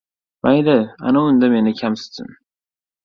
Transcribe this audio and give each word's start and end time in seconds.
Mayli, 0.43 0.77
ana 1.05 1.19
unda 1.27 1.47
meni 1.51 1.71
kamsitsin. 1.79 2.29